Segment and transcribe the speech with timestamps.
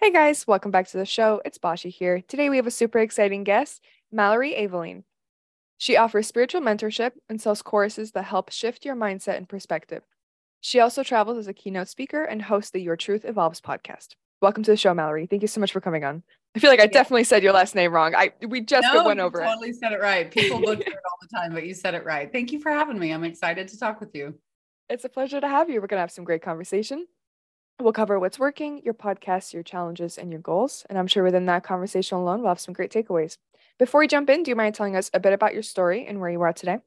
[0.00, 1.42] Hey guys, welcome back to the show.
[1.44, 2.22] It's Bashi here.
[2.28, 3.82] Today we have a super exciting guest,
[4.14, 5.02] Malorie Avaline.
[5.76, 10.04] She offers spiritual mentorship and sells courses that help shift your mindset and perspective.
[10.60, 14.14] She also travels as a keynote speaker and hosts the Your Truth Evolves podcast.
[14.40, 15.28] Welcome to the show, Malorie.
[15.28, 16.22] Thank you so much for coming on.
[16.54, 16.90] I feel like I yeah.
[16.90, 18.14] definitely said your last name wrong.
[18.14, 19.56] I we just no, went over totally it.
[19.56, 20.30] Totally said it right.
[20.30, 22.30] People butcher it all the time, but you said it right.
[22.30, 23.10] Thank you for having me.
[23.10, 24.38] I'm excited to talk with you.
[24.88, 25.80] It's a pleasure to have you.
[25.80, 27.04] We're gonna have some great conversation.
[27.80, 30.84] We'll cover what's working, your podcast, your challenges, and your goals.
[30.88, 33.36] And I'm sure within that conversation alone, we'll have some great takeaways.
[33.78, 36.18] Before we jump in, do you mind telling us a bit about your story and
[36.18, 36.78] where you are today?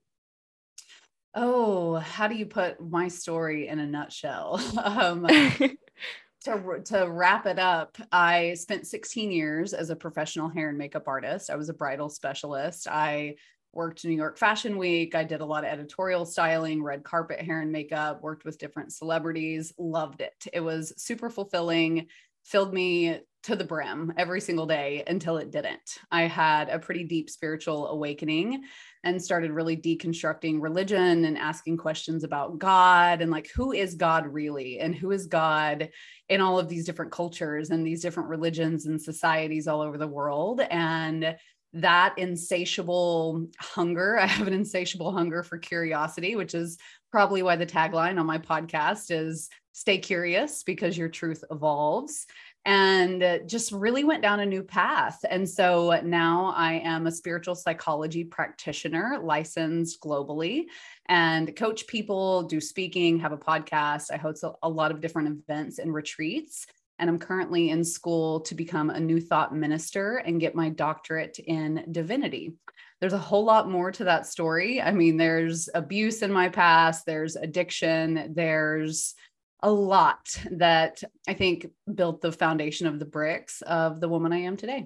[1.33, 4.61] Oh, how do you put my story in a nutshell?
[4.83, 5.25] um,
[6.43, 11.07] to, to wrap it up, I spent 16 years as a professional hair and makeup
[11.07, 11.49] artist.
[11.49, 12.89] I was a bridal specialist.
[12.89, 13.35] I
[13.73, 15.15] worked New York Fashion Week.
[15.15, 18.93] I did a lot of editorial styling, red carpet hair and makeup, worked with different
[18.93, 20.45] celebrities, loved it.
[20.51, 22.07] It was super fulfilling,
[22.43, 25.97] filled me to the brim every single day until it didn't.
[26.11, 28.63] I had a pretty deep spiritual awakening
[29.03, 34.27] and started really deconstructing religion and asking questions about God and like who is God
[34.27, 35.89] really and who is God
[36.29, 40.07] in all of these different cultures and these different religions and societies all over the
[40.07, 41.35] world and
[41.73, 44.17] that insatiable hunger.
[44.19, 46.77] I have an insatiable hunger for curiosity, which is
[47.11, 52.25] probably why the tagline on my podcast is stay curious because your truth evolves
[52.65, 55.19] and just really went down a new path.
[55.29, 60.65] And so now I am a spiritual psychology practitioner, licensed globally,
[61.07, 64.11] and coach people, do speaking, have a podcast.
[64.11, 66.67] I host a, lot of different events and retreats
[67.01, 71.39] and I'm currently in school to become a New Thought minister and get my doctorate
[71.39, 72.53] in divinity.
[72.99, 74.79] There's a whole lot more to that story.
[74.79, 79.15] I mean, there's abuse in my past, there's addiction, there's
[79.63, 84.41] a lot that I think built the foundation of the bricks of the woman I
[84.41, 84.85] am today.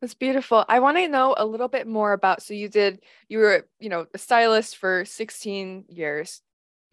[0.00, 0.64] That's beautiful.
[0.68, 3.88] I want to know a little bit more about so you did you were, you
[3.88, 6.40] know, a stylist for 16 years.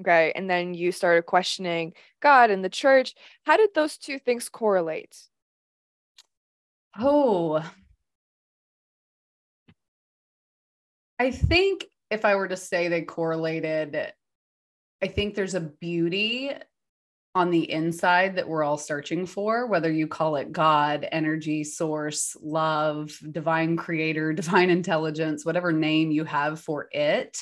[0.02, 0.32] Okay.
[0.36, 3.16] And then you started questioning God and the church.
[3.44, 5.18] How did those two things correlate?
[6.98, 7.64] Oh,
[11.20, 14.14] I think if I were to say they correlated,
[15.02, 16.52] I think there's a beauty
[17.36, 22.36] on the inside that we're all searching for, whether you call it God, energy, source,
[22.42, 27.38] love, divine creator, divine intelligence, whatever name you have for it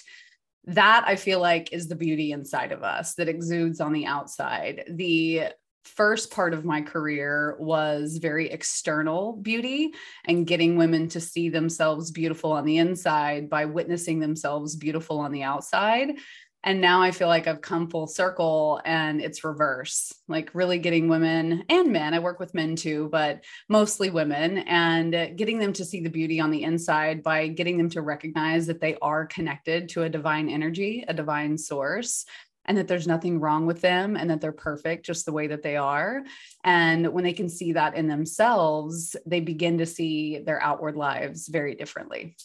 [0.68, 4.84] that I feel like is the beauty inside of us that exudes on the outside.
[4.90, 5.46] The
[5.86, 9.94] first part of my career was very external beauty
[10.26, 15.32] and getting women to see themselves beautiful on the inside by witnessing themselves beautiful on
[15.32, 16.18] the outside.
[16.64, 21.08] And now I feel like I've come full circle and it's reverse, like really getting
[21.08, 22.14] women and men.
[22.14, 26.40] I work with men too, but mostly women and getting them to see the beauty
[26.40, 30.50] on the inside by getting them to recognize that they are connected to a divine
[30.50, 32.26] energy, a divine source,
[32.66, 35.64] and that there's nothing wrong with them and that they're perfect just the way that
[35.64, 36.24] they are.
[36.64, 41.48] And when they can see that in themselves, they begin to see their outward lives
[41.48, 42.36] very differently.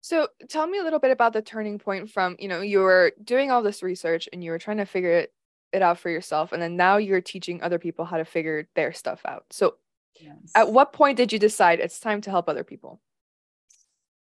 [0.00, 3.12] So tell me a little bit about the turning point from, you know, you were
[3.22, 5.32] doing all this research and you were trying to figure it,
[5.72, 6.52] it out for yourself.
[6.52, 9.44] And then now you're teaching other people how to figure their stuff out.
[9.50, 9.74] So
[10.18, 10.34] yes.
[10.54, 13.00] at what point did you decide it's time to help other people?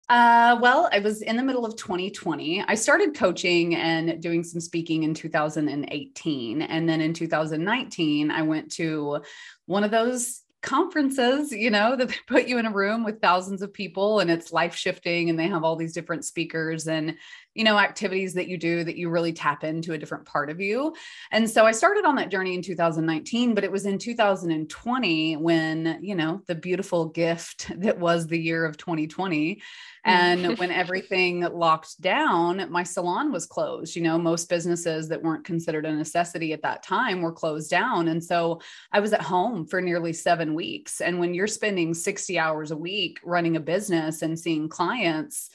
[0.09, 2.65] Uh, well, I was in the middle of 2020.
[2.67, 6.63] I started coaching and doing some speaking in 2018.
[6.63, 9.19] And then in 2019, I went to
[9.67, 13.61] one of those conferences, you know, that they put you in a room with thousands
[13.61, 17.15] of people and it's life shifting and they have all these different speakers and,
[17.59, 20.61] you know, activities that you do that you really tap into a different part of
[20.61, 20.95] you.
[21.29, 25.99] And so I started on that journey in 2019, but it was in 2020 when,
[26.01, 29.61] you know, the beautiful gift that was the year of 2020
[30.05, 30.59] and mm.
[30.59, 33.95] when everything locked down, my salon was closed.
[33.95, 38.07] You know, most businesses that weren't considered a necessity at that time were closed down.
[38.07, 38.61] And so
[38.91, 41.01] I was at home for nearly seven weeks.
[41.01, 45.49] And when you're spending 60 hours a week running a business and seeing clients,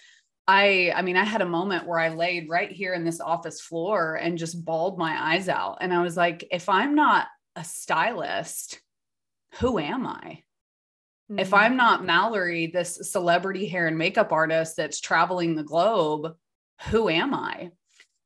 [0.46, 3.60] I I mean I had a moment where I laid right here in this office
[3.60, 7.64] floor and just bawled my eyes out and I was like if I'm not a
[7.64, 8.80] stylist,
[9.60, 10.42] who am I?
[11.30, 11.38] Mm-hmm.
[11.38, 16.34] If I'm not Malorie, this celebrity hair and makeup artist that's traveling the globe,
[16.88, 17.70] who am I?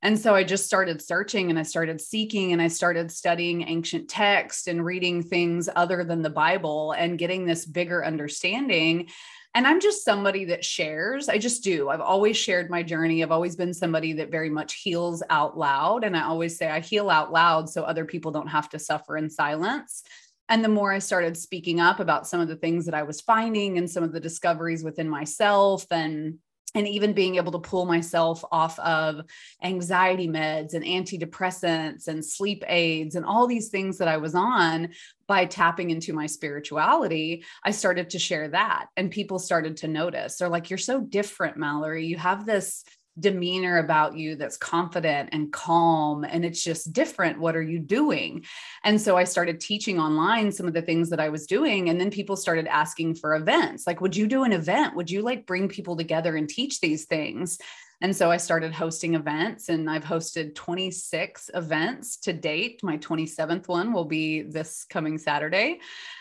[0.02, 4.08] And so I just started searching and I started seeking and I started studying ancient
[4.08, 9.08] text and reading things other than the Bible and getting this bigger understanding.
[9.54, 11.28] And I'm just somebody that shares.
[11.28, 11.88] I just do.
[11.88, 13.22] I've always shared my journey.
[13.22, 16.04] I've always been somebody that very much heals out loud.
[16.04, 19.16] And I always say I heal out loud so other people don't have to suffer
[19.16, 20.04] in silence.
[20.48, 23.20] And the more I started speaking up about some of the things that I was
[23.20, 26.38] finding and some of the discoveries within myself and
[26.74, 29.22] and even being able to pull myself off of
[29.62, 34.90] anxiety meds and antidepressants and sleep aids and all these things that I was on
[35.26, 38.86] by tapping into my spirituality, I started to share that.
[38.96, 40.36] And people started to notice.
[40.36, 42.06] They're like, You're so different, Malorie.
[42.06, 42.84] You have this
[43.20, 48.44] demeanor about you that's confident and calm and it's just different what are you doing
[48.84, 52.00] and so i started teaching online some of the things that i was doing and
[52.00, 55.46] then people started asking for events like would you do an event would you like
[55.46, 57.58] bring people together and teach these things
[58.00, 62.80] and so I started hosting events and I've hosted 26 events to date.
[62.84, 65.80] My 27th one will be this coming Saturday.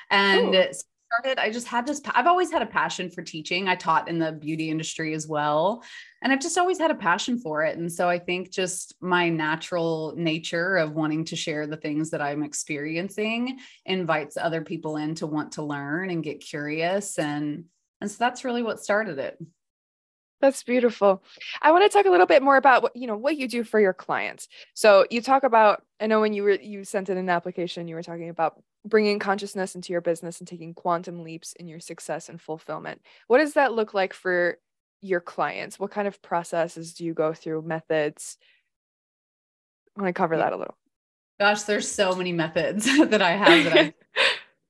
[0.09, 0.63] And Ooh.
[1.07, 3.68] Started, I just had this, I've always had a passion for teaching.
[3.68, 5.83] I taught in the beauty industry as well
[6.21, 7.77] and I've just always had a passion for it.
[7.77, 12.21] And so I think just my natural nature of wanting to share the things that
[12.21, 17.19] I'm experiencing invites other people in to want to learn and get curious.
[17.19, 17.65] And,
[18.01, 19.38] and so that's really what started it.
[20.39, 21.24] That's beautiful.
[21.62, 23.63] I want to talk a little bit more about what you know what you do
[23.63, 24.48] for your clients.
[24.75, 27.95] So you talk about I know when you were you sent in an application you
[27.95, 32.30] were talking about bringing consciousness into your business and taking quantum leaps in your success
[32.30, 33.01] and fulfillment.
[33.28, 34.57] What does that look like for
[35.01, 35.80] your clients?
[35.80, 38.38] What kind of processes do you go through, methods?
[39.98, 40.78] I want to cover that a little.
[41.39, 43.94] Gosh, there's so many methods that I have that I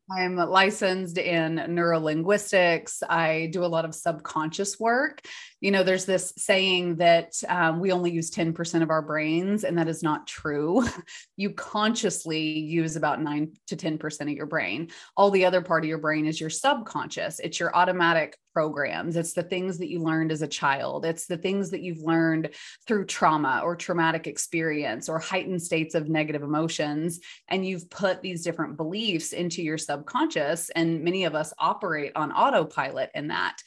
[0.10, 3.04] I'm licensed in neurolinguistics.
[3.10, 5.20] I do a lot of subconscious work.
[5.60, 9.78] You know, there's this saying that um, we only use 10% of our brains, and
[9.78, 10.86] that is not true.
[11.40, 14.90] You consciously use about 9 to 10% of your brain.
[15.16, 19.16] All the other part of your brain is your subconscious, it's your automatic programs.
[19.16, 21.06] It's the things that you learned as a child.
[21.06, 22.50] It's the things that you've learned
[22.88, 27.20] through trauma or traumatic experience or heightened states of negative emotions.
[27.50, 30.72] And you've put these different beliefs into your subconscious.
[30.72, 33.58] And many of us operate on autopilot in that.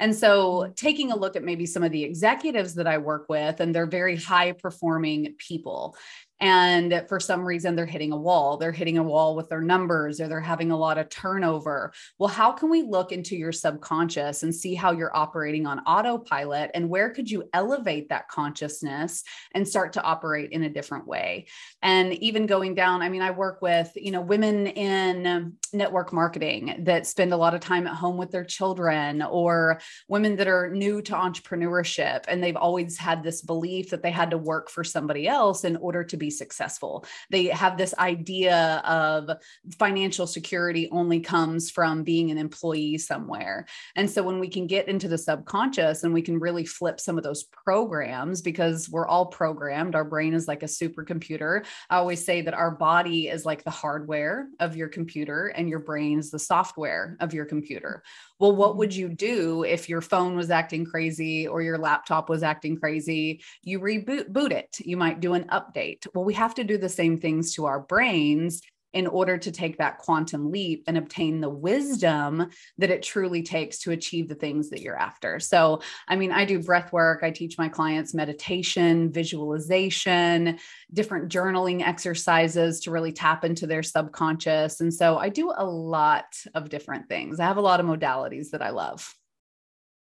[0.00, 3.60] And so, taking a look at maybe some of the executives that I work with,
[3.60, 5.94] and they're very high performing people
[6.40, 8.56] and for some reason they're hitting a wall.
[8.56, 11.92] They're hitting a wall with their numbers or they're having a lot of turnover.
[12.18, 16.70] Well how can we look into your subconscious and see how you're operating on autopilot?
[16.74, 19.22] And where could you elevate that consciousness
[19.52, 21.46] and start to operate in a different way?
[21.82, 26.74] And even going down i mean i work with you know women in network marketing
[26.80, 30.70] that spend a lot of time at home with their children or women that are
[30.70, 34.82] new to entrepreneurship and they've always had this belief that they had to work for
[34.84, 37.04] somebody else in order to be successful.
[37.30, 39.30] They have this idea of
[39.78, 43.66] financial security only comes from being an employee somewhere.
[43.96, 47.18] And so when we can get into the subconscious and we can really flip some
[47.18, 51.64] of those programs because we're all programmed, our brain is like a supercomputer.
[51.88, 55.80] I always say that our body is like the hardware of your computer and your
[55.80, 58.02] brain is the software of your computer.
[58.40, 58.78] Well, what mm-hmm.
[58.78, 63.42] would you do if your phone was acting crazy or your laptop was acting crazy?
[63.62, 64.78] You reboot boot it.
[64.80, 66.06] You might do an update.
[66.14, 69.78] Well, we have to do the same things to our brains in order to take
[69.78, 74.70] that quantum leap and obtain the wisdom that it truly takes to achieve the things
[74.70, 75.38] that you're after.
[75.38, 80.58] So, I mean, I do breath work, I teach my clients meditation, visualization,
[80.92, 84.80] different journaling exercises to really tap into their subconscious.
[84.80, 87.38] And so I do a lot of different things.
[87.38, 89.14] I have a lot of modalities that I love.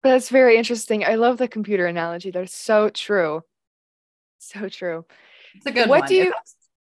[0.02, 1.04] That's very interesting.
[1.04, 2.30] I love the computer analogy.
[2.30, 3.42] That's so true.
[4.38, 5.06] So true.
[5.54, 6.08] It's a good what one.
[6.08, 6.34] do you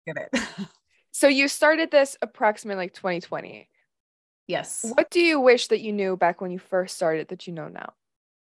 [0.07, 0.41] get it?
[1.11, 3.69] So you started this approximately like 2020.
[4.47, 4.85] Yes.
[4.95, 7.67] What do you wish that you knew back when you first started that you know
[7.67, 7.93] now?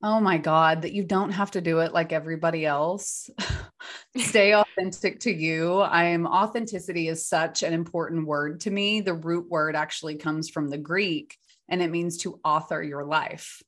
[0.03, 3.31] Oh my God, that you don't have to do it like everybody else.
[4.17, 5.79] Stay authentic to you.
[5.79, 9.01] I am authenticity is such an important word to me.
[9.01, 11.37] The root word actually comes from the Greek
[11.69, 13.63] and it means to author your life,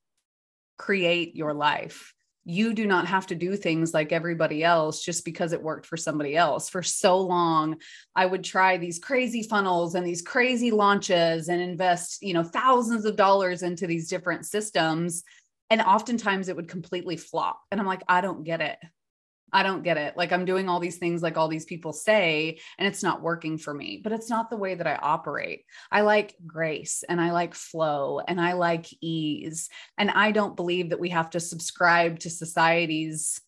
[0.77, 2.13] create your life
[2.49, 5.99] you do not have to do things like everybody else just because it worked for
[5.99, 6.71] somebody else.
[6.71, 7.77] For so long,
[8.17, 13.05] I would try these crazy funnels and these crazy launches and invest, you know, thousands
[13.05, 15.25] of dollars into these different systems.
[15.69, 17.61] And oftentimes it would completely flop.
[17.71, 18.79] And I'm like, I don't get it.
[19.53, 20.17] I don't get it.
[20.17, 23.59] Like I'm doing all these things like all these people say, and it's not working
[23.59, 25.65] for me, but it's not the way that I operate.
[25.91, 29.69] I like grace and I like flow and I like ease.
[29.97, 33.41] And I don't believe that we have to subscribe to society's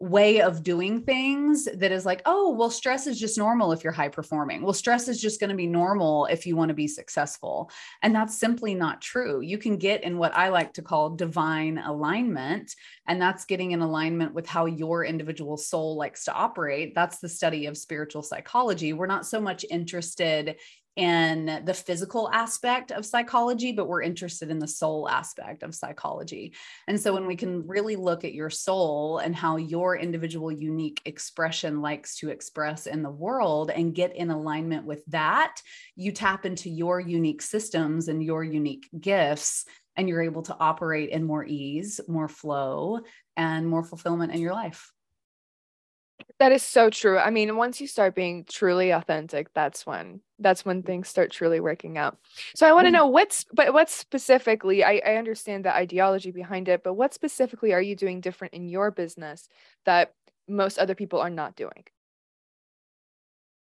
[0.00, 3.92] way of doing things that is like, oh, well, stress is just normal if you're
[3.92, 4.62] high performing.
[4.62, 7.70] Well, stress is just going to be normal if you want to be successful.
[8.02, 9.42] And that's simply not true.
[9.42, 12.74] You can get in what I like to call divine alignment,
[13.06, 16.94] and that's getting in alignment with how your individual soul likes to operate.
[16.94, 18.94] That's the study of spiritual psychology.
[18.94, 20.56] We're not so much interested
[21.00, 26.52] in the physical aspect of psychology, but we're interested in the soul aspect of psychology.
[26.88, 31.00] And so when we can really look at your soul and how your individual unique
[31.06, 35.62] expression likes to express in the world and get in alignment with that,
[35.96, 39.64] you tap into your unique systems and your unique gifts.
[39.96, 43.00] And you're able to operate in more ease, more flow,
[43.36, 44.92] and more fulfillment in your life.
[46.38, 47.18] That is so true.
[47.18, 51.60] I mean, once you start being truly authentic, that's when that's when things start truly
[51.60, 52.16] working out.
[52.54, 52.94] So I want to mm.
[52.94, 57.72] know what's but what specifically, I, I understand the ideology behind it, but what specifically
[57.72, 59.48] are you doing different in your business
[59.84, 60.14] that
[60.48, 61.84] most other people are not doing?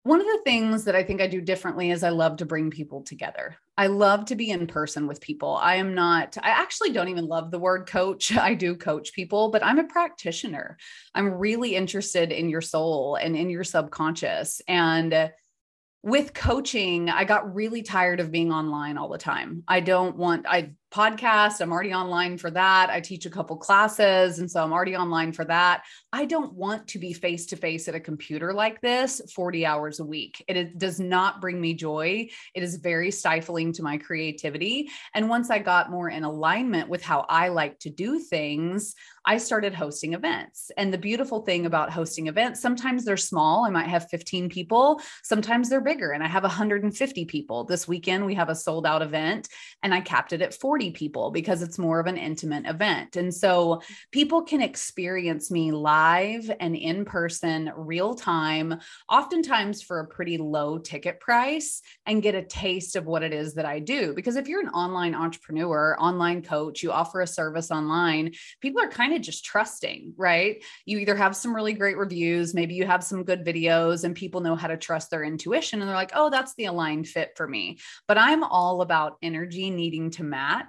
[0.08, 2.72] One of the things that I think I do differently is I love to bring
[2.72, 3.58] people together.
[3.78, 5.58] I love to be in person with people.
[5.62, 8.34] I am not, I actually don't even love the word coach.
[8.38, 10.78] I do coach people, but I'm a practitioner.
[11.14, 14.62] I'm really interested in your soul and in your subconscious.
[14.70, 15.30] And
[16.04, 19.64] with coaching, I got really tired of being online all the time.
[19.68, 21.62] I don't want, I podcast.
[21.62, 22.90] I'm already online for that.
[22.90, 24.40] I teach a couple classes.
[24.40, 25.84] And so I'm already online for that.
[26.14, 30.00] I don't want to be face to face at a computer like this 40 hours
[30.00, 30.44] a week.
[30.48, 32.30] It is, does not bring me joy.
[32.54, 34.90] It is very stifling to my creativity.
[35.14, 39.40] And once I got more in alignment with how I like to do things, I
[39.40, 40.72] started hosting events.
[40.78, 43.66] And the beautiful thing about hosting events, sometimes they're small.
[43.66, 47.66] I might have 15 people, sometimes they're bigger, and I have 150 people.
[47.66, 49.50] This weekend, we have a sold out event,
[49.84, 53.18] and I capped it at 40 people because it's more of an intimate event.
[53.18, 53.82] And so
[54.12, 58.80] people can experience me live and in person, real time,
[59.10, 63.56] oftentimes for a pretty low ticket price, and get a taste of what it is
[63.56, 64.14] that I do.
[64.14, 68.32] Because if you're an online entrepreneur, online coach, you offer a service online,
[68.62, 70.64] people are kind of of just trusting, right?
[70.86, 74.40] You either have some really great reviews, maybe you have some good videos, and people
[74.40, 75.82] know how to trust their intuition.
[75.82, 77.80] And they're like, oh, that's the aligned fit for me.
[78.08, 80.67] But I'm all about energy needing to match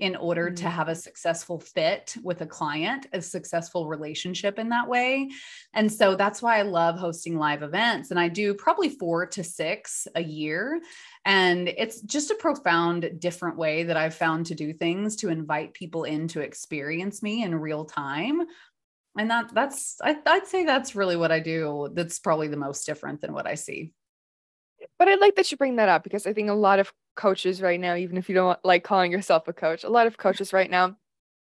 [0.00, 0.54] in order mm-hmm.
[0.54, 5.30] to have a successful fit with a client, a successful relationship in that way.
[5.74, 8.10] And so that's why I love hosting live events.
[8.10, 10.80] And I do probably four to six a year.
[11.24, 15.74] And it's just a profound, different way that I've found to do things to invite
[15.74, 18.40] people in to experience me in real time.
[19.18, 21.90] And that that's I, I'd say that's really what I do.
[21.92, 23.92] That's probably the most different than what I see.
[24.98, 27.62] But I like that you bring that up because I think a lot of coaches
[27.62, 30.52] right now, even if you don't like calling yourself a coach, a lot of coaches
[30.52, 30.96] right now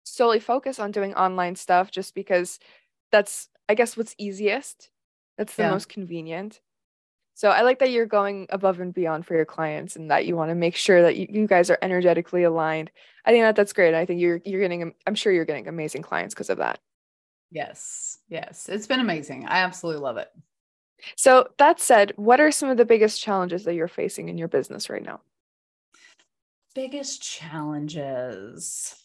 [0.04, 2.60] solely focus on doing online stuff just because
[3.12, 4.90] that's, I guess, what's easiest.
[5.38, 5.72] That's the yeah.
[5.72, 6.62] most convenient.
[7.34, 10.38] So I like that you're going above and beyond for your clients and that you
[10.38, 12.92] want to make sure that you, you guys are energetically aligned.
[13.26, 13.94] I think that that's great.
[13.94, 16.80] I think you're you're getting I'm sure you're getting amazing clients because of that.
[17.52, 18.20] Yes.
[18.30, 18.70] Yes.
[18.70, 19.46] It's been amazing.
[19.46, 20.30] I absolutely love it.
[21.16, 24.48] So, that said, what are some of the biggest challenges that you're facing in your
[24.48, 25.22] business right now?
[26.74, 28.96] Biggest challenges.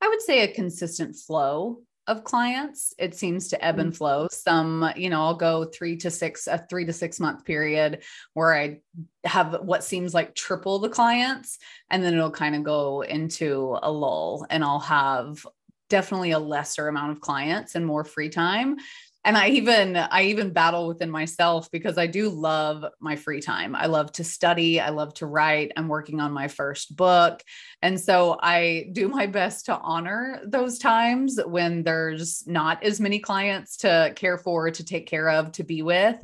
[0.00, 2.92] I would say a consistent flow of clients.
[2.98, 3.96] It seems to ebb and mm-hmm.
[3.96, 4.28] flow.
[4.30, 8.02] Some, you know, I'll go three to six, a three to six month period
[8.34, 8.80] where I
[9.24, 11.58] have what seems like triple the clients,
[11.90, 15.46] and then it'll kind of go into a lull and I'll have
[15.88, 18.76] definitely a lesser amount of clients and more free time
[19.24, 23.74] and i even i even battle within myself because i do love my free time.
[23.74, 27.42] I love to study i love to write i'm working on my first book.
[27.80, 33.18] And so i do my best to honor those times when there's not as many
[33.18, 36.16] clients to care for to take care of to be with.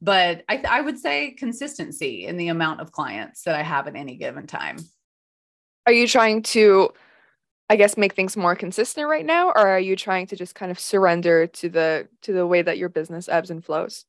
[0.00, 3.96] But i, I would say consistency in the amount of clients that i have at
[3.96, 4.78] any given time.
[5.86, 6.92] Are you trying to
[7.70, 10.70] I guess make things more consistent right now or are you trying to just kind
[10.70, 14.04] of surrender to the to the way that your business ebbs and flows?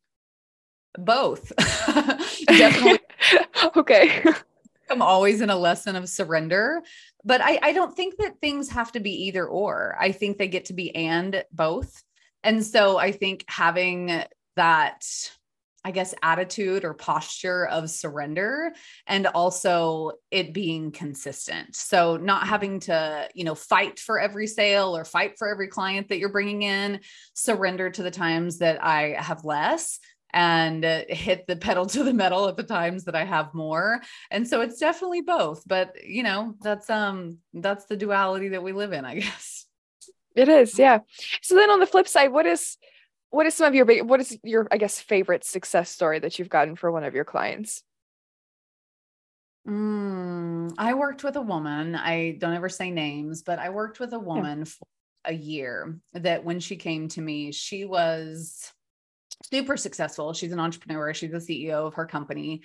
[0.97, 1.51] Both.
[2.47, 3.00] Definitely.
[3.75, 4.24] okay.
[4.89, 6.83] I'm always in a lesson of surrender,
[7.24, 9.97] but I, I don't think that things have to be either or.
[10.00, 12.03] I think they get to be and both.
[12.43, 14.24] And so I think having
[14.55, 15.03] that
[15.86, 18.74] I guess, attitude or posture of surrender
[19.06, 21.75] and also it being consistent.
[21.75, 26.10] So, not having to, you know, fight for every sale or fight for every client
[26.10, 27.01] that you're bringing in,
[27.36, 30.00] surrender to the times that I have less
[30.34, 34.01] and uh, hit the pedal to the metal at the times that I have more.
[34.32, 38.74] And so it's definitely both, but you know, that's um that's the duality that we
[38.74, 39.68] live in, I guess.
[40.36, 41.00] It is, yeah.
[41.44, 42.75] So then on the flip side, what is
[43.36, 46.39] what is some of your big what is your i guess favorite success story that
[46.39, 47.84] you've gotten for one of your clients
[49.68, 54.13] mm, i worked with a woman i don't ever say names but i worked with
[54.13, 54.63] a woman yeah.
[54.63, 54.88] for
[55.25, 58.72] a year that when she came to me she was
[59.51, 62.62] super successful she's an entrepreneur she's the ceo of her company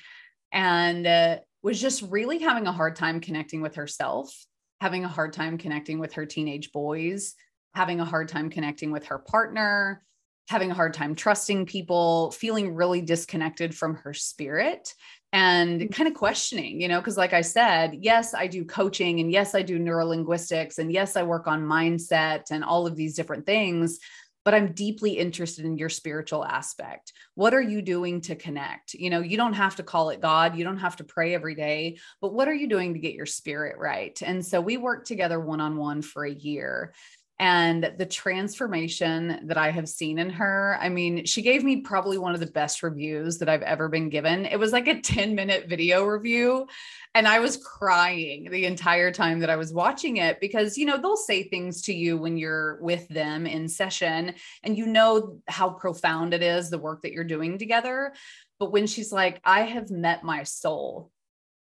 [0.52, 4.32] and uh, was just really having a hard time connecting with herself
[4.80, 7.34] having a hard time connecting with her teenage boys
[7.74, 10.04] having a hard time connecting with her partner
[10.50, 14.92] having a hard time trusting people, feeling really disconnected from her spirit
[15.32, 15.94] and mm.
[15.94, 19.54] kind of questioning, you know, because like I said, yes, I do coaching and yes,
[19.54, 24.00] I do neurolinguistics and yes, I work on mindset and all of these different things.
[24.44, 27.12] But I'm deeply interested in your spiritual aspect.
[27.34, 28.94] What are you doing to connect?
[28.94, 31.54] You know, you don't have to call it God, you don't have to pray every
[31.54, 34.20] day, but what are you doing to get your spirit right?
[34.20, 36.92] And so we worked together one on one for a year
[37.40, 40.76] and the transformation that I have seen in her.
[40.78, 44.10] I mean, she gave me probably one of the best reviews that I've ever been
[44.10, 44.44] given.
[44.44, 46.66] It was like a 10 minute video review.
[47.14, 50.98] And I was crying the entire time that I was watching it because, you know,
[50.98, 55.70] they'll say things to you when you're with them in session and you know how
[55.70, 58.12] profound it is, the work that you're doing together.
[58.58, 61.10] But when she's like, I have met my soul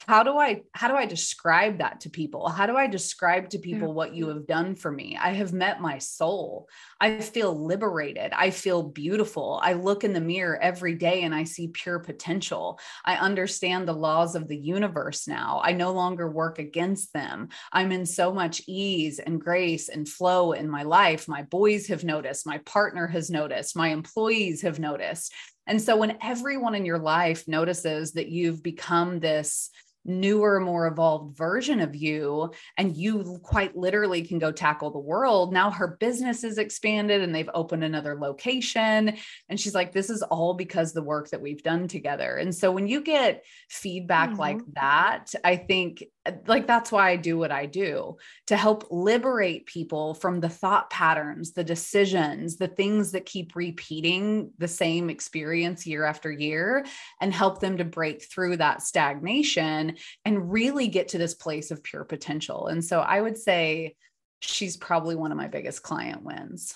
[0.06, 2.48] how do i how do i describe that to people?
[2.48, 5.18] How do i describe to people what you have done for me?
[5.20, 6.68] I have met my soul.
[7.00, 8.32] I feel liberated.
[8.32, 9.58] I feel beautiful.
[9.62, 12.78] I look in the mirror every day and i see pure potential.
[13.04, 15.60] I understand the laws of the universe now.
[15.64, 17.48] I no longer work against them.
[17.72, 21.26] I'm in so much ease and grace and flow in my life.
[21.26, 22.46] My boys have noticed.
[22.46, 23.76] My partner has noticed.
[23.76, 25.32] My employees have noticed.
[25.66, 29.70] And so when everyone in your life notices that you've become this
[30.06, 35.52] newer, more evolved version of you, and you quite literally can go tackle the world.
[35.52, 39.16] Now her business is expanded and they've opened another location.
[39.48, 42.36] And she's like, this is all because the work that we've done together.
[42.36, 44.40] And so when you get feedback mm-hmm.
[44.40, 46.04] like that, I think
[46.46, 50.90] like that's why I do what I do to help liberate people from the thought
[50.90, 56.84] patterns, the decisions, the things that keep repeating the same experience year after year
[57.20, 61.82] and help them to break through that stagnation and really get to this place of
[61.82, 62.66] pure potential.
[62.66, 63.96] And so I would say
[64.40, 66.74] she's probably one of my biggest client wins.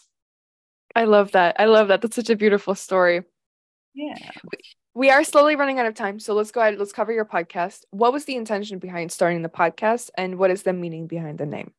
[0.94, 1.56] I love that.
[1.58, 2.02] I love that.
[2.02, 3.22] That's such a beautiful story.
[3.94, 4.30] Yeah
[4.94, 6.18] we are slowly running out of time.
[6.18, 6.78] So let's go ahead.
[6.78, 7.84] Let's cover your podcast.
[7.90, 11.46] What was the intention behind starting the podcast and what is the meaning behind the
[11.46, 11.72] name?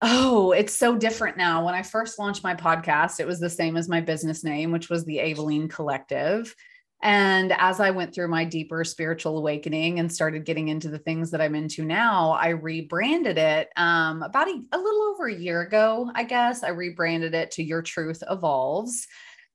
[0.00, 1.64] Oh, it's so different now.
[1.64, 4.88] When I first launched my podcast, it was the same as my business name, which
[4.88, 6.54] was the Avaline Collective.
[7.00, 11.30] And as I went through my deeper spiritual awakening and started getting into the things
[11.30, 15.60] that I'm into now, I rebranded it um, about a, a little over a year
[15.60, 16.64] ago, I guess.
[16.64, 19.06] I rebranded it to Your Truth Evolves.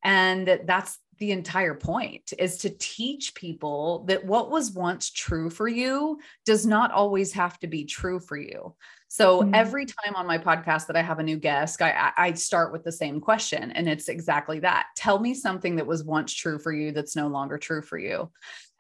[0.04, 5.70] And that's the entire point is to teach people that what was once true for
[5.70, 8.76] you does not always have to be true for you.
[9.08, 9.56] So mm-hmm.
[9.56, 12.84] every time on my podcast that I have a new guest, I, I start with
[12.84, 13.72] the same question.
[13.72, 14.88] And it's exactly that.
[14.98, 18.30] Tell me something that was once true for you that's no longer true for you.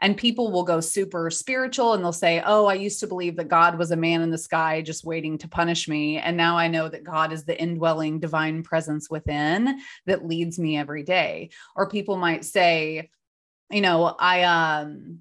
[0.03, 3.47] And people will go super spiritual and they'll say, Oh, I used to believe that
[3.47, 6.17] God was a man in the sky just waiting to punish me.
[6.17, 10.77] And now I know that God is the indwelling divine presence within that leads me
[10.77, 11.51] every day.
[11.73, 13.11] Or people might say,
[13.71, 15.19] you know, I, um,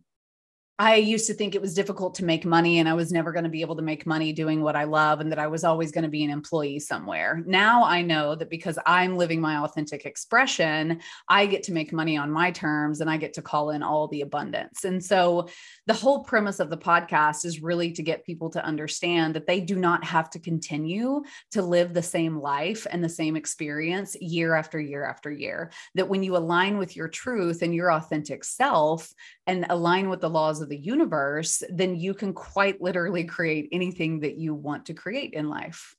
[0.82, 3.44] I used to think it was difficult to make money and I was never going
[3.44, 5.92] to be able to make money doing what I love and that I was always
[5.92, 7.40] going to be an employee somewhere.
[7.46, 12.16] Now I know that because I'm living my authentic expression, I get to make money
[12.16, 14.82] on my terms and I get to call in all the abundance.
[14.82, 15.46] And so
[15.86, 19.60] the whole premise of the podcast is really to get people to understand that they
[19.60, 24.56] do not have to continue to live the same life and the same experience year
[24.56, 25.70] after year after year.
[25.94, 29.14] That when you align with your truth and your authentic self
[29.46, 34.20] and align with the laws of the universe, then you can quite literally create anything
[34.20, 35.94] that you want to create in life.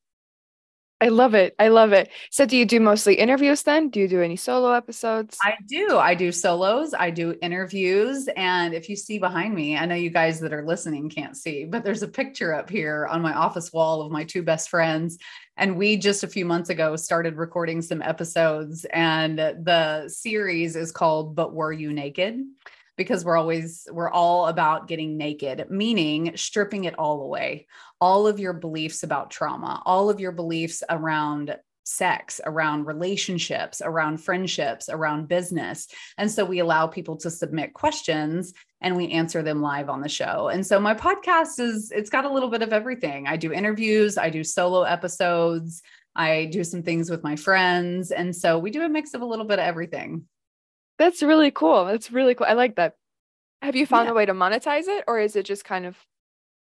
[1.00, 1.54] I love it.
[1.60, 2.10] I love it.
[2.32, 3.90] So, do you do mostly interviews then?
[3.90, 5.38] Do you do any solo episodes?
[5.44, 5.98] I do.
[5.98, 8.30] I do solos, I do interviews.
[8.38, 11.66] And if you see behind me, I know you guys that are listening can't see,
[11.66, 15.18] but there's a picture up here on my office wall of my two best friends.
[15.58, 20.94] And we just a few months ago started recording some episodes, and the series is
[20.94, 22.40] called But Were You Naked?
[22.98, 27.68] Because we're always we're all about getting naked meaning stripping it all away.
[28.00, 34.18] All of your beliefs about trauma all of your beliefs around sex around relationships around
[34.18, 35.88] friendships around business.
[36.18, 40.10] And so we allow people to submit questions and we answer them live on the
[40.10, 40.50] show.
[40.50, 43.28] And so my podcast is it's got a little bit of everything.
[43.28, 45.82] I do interviews i do solo episodes
[46.16, 48.12] i do some things with my friends.
[48.12, 50.26] And so we do a mix of a little bit of everything
[50.98, 51.86] that's really cool.
[51.86, 52.48] That's really cool.
[52.48, 52.96] I like that.
[53.62, 54.12] Have you found yeah.
[54.12, 55.98] a way to monetize it or is it just kind of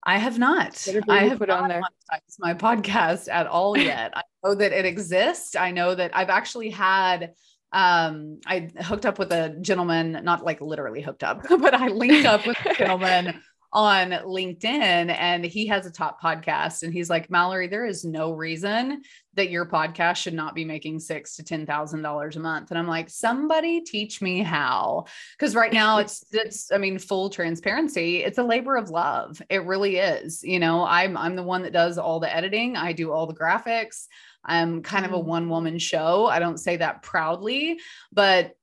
[0.06, 0.86] I have not.
[1.08, 4.12] I have put on there monetized my podcast at all yet.
[4.14, 5.56] I know that it exists.
[5.56, 7.32] I know that I've actually had
[7.72, 12.26] um I hooked up with a gentleman, not like literally hooked up, but I linked
[12.26, 13.40] up with a gentleman
[13.74, 18.32] on LinkedIn and he has a top podcast and he's like, Malorie, there is no
[18.32, 19.02] reason
[19.34, 22.70] that your podcast should not be making six to ten thousand dollars a month.
[22.70, 25.06] And I'm like, somebody teach me how.
[25.40, 29.42] Cause right now it's it's, I mean, full transparency, it's a labor of love.
[29.50, 30.44] It really is.
[30.44, 33.34] You know, I'm I'm the one that does all the editing, I do all the
[33.34, 34.06] graphics.
[34.44, 35.28] I'm kind of a mm-hmm.
[35.28, 36.26] one woman show.
[36.26, 37.80] I don't say that proudly,
[38.12, 38.54] but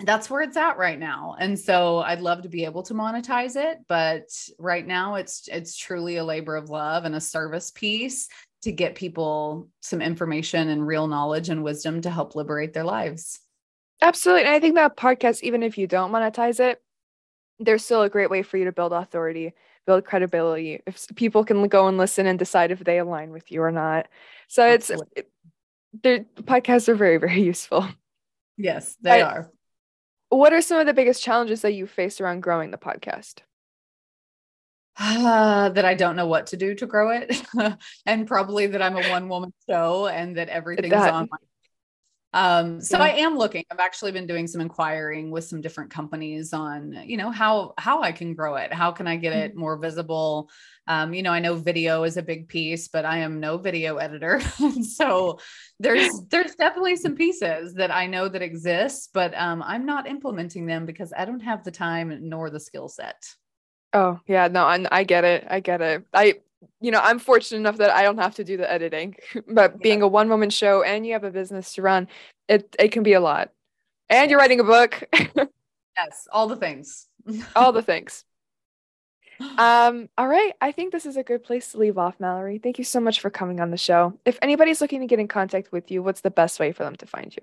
[0.00, 1.36] that's where it's at right now.
[1.38, 4.28] And so i'd love to be able to monetize it but
[4.58, 8.28] right now it's it's truly a labor of love and a service piece
[8.62, 13.40] to get people some information and real knowledge and wisdom to help liberate their lives.
[14.02, 14.42] Absolutely.
[14.42, 16.82] And i think that podcast even if you don't monetize it
[17.58, 19.54] there's still a great way for you to build authority
[19.86, 23.62] build credibility if people can go and listen and decide if they align with you
[23.62, 24.08] or not.
[24.48, 25.06] So absolutely.
[25.16, 27.86] it's it, their podcasts are very very useful.
[28.56, 29.50] Yes they I, are
[30.28, 33.38] what are some of the biggest challenges that you faced around growing the podcast?
[34.98, 37.42] Uh, that I don't know what to do to grow it,
[38.06, 41.12] and probably that I'm a one woman show and that everything's that.
[41.12, 41.36] on my
[42.36, 43.04] um, so yeah.
[43.04, 43.64] I am looking.
[43.70, 48.02] I've actually been doing some inquiring with some different companies on, you know, how how
[48.02, 48.74] I can grow it.
[48.74, 49.60] How can I get it mm-hmm.
[49.60, 50.50] more visible?
[50.86, 53.96] Um, you know, I know video is a big piece, but I am no video
[53.96, 54.42] editor.
[54.82, 55.38] so
[55.80, 60.66] there's there's definitely some pieces that I know that exist, but um, I'm not implementing
[60.66, 63.24] them because I don't have the time nor the skill set.
[63.94, 65.46] Oh yeah, no, I, I get it.
[65.48, 66.04] I get it.
[66.12, 66.34] I
[66.80, 69.16] you know, I'm fortunate enough that I don't have to do the editing,
[69.48, 69.78] but yeah.
[69.82, 72.08] being a one woman show and you have a business to run,
[72.48, 73.50] it it can be a lot.
[74.08, 75.02] And you're writing a book.
[75.96, 77.08] yes, all the things.
[77.56, 78.24] all the things.
[79.58, 80.54] Um, all right.
[80.62, 82.62] I think this is a good place to leave off, Malorie.
[82.62, 84.18] Thank you so much for coming on the show.
[84.24, 86.96] If anybody's looking to get in contact with you, what's the best way for them
[86.96, 87.42] to find you?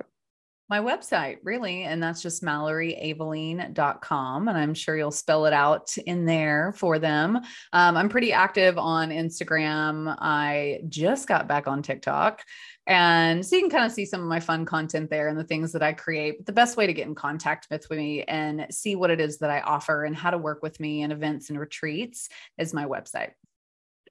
[0.73, 1.83] My website, really.
[1.83, 4.47] And that's just malorieavaline.com.
[4.47, 7.35] And I'm sure you'll spell it out in there for them.
[7.73, 10.15] Um, I'm pretty active on Instagram.
[10.17, 12.41] I just got back on TikTok.
[12.87, 15.43] And so you can kind of see some of my fun content there and the
[15.43, 16.39] things that I create.
[16.39, 19.37] But the best way to get in contact with me and see what it is
[19.37, 22.85] that I offer and how to work with me in events and retreats is my
[22.85, 23.33] website.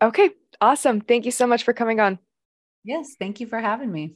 [0.01, 1.01] Okay, awesome.
[1.01, 2.21] Thank you so much for coming on.
[2.85, 4.15] Yes, thank you for having me.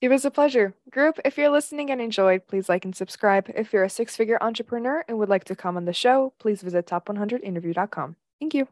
[0.00, 0.74] It was a pleasure.
[0.92, 3.50] Group, if you're listening and enjoyed, please like and subscribe.
[3.56, 6.62] If you're a six figure entrepreneur and would like to come on the show, please
[6.62, 8.14] visit top100interview.com.
[8.38, 8.68] Thank you.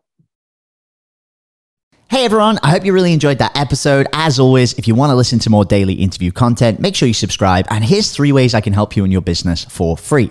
[2.08, 4.06] Hey everyone, I hope you really enjoyed that episode.
[4.12, 7.14] As always, if you want to listen to more daily interview content, make sure you
[7.14, 7.66] subscribe.
[7.68, 10.30] And here's three ways I can help you in your business for free.